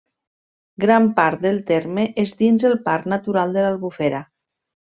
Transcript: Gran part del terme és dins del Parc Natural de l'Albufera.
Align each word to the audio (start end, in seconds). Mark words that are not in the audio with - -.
Gran 0.85 1.03
part 1.19 1.43
del 1.43 1.59
terme 1.67 2.05
és 2.25 2.33
dins 2.41 2.65
del 2.67 2.75
Parc 2.89 3.07
Natural 3.15 3.55
de 3.59 3.67
l'Albufera. 3.69 4.25